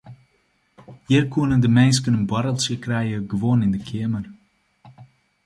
[1.09, 4.25] Hjir koenen de minsken in boarreltsje krije gewoan yn de keamer.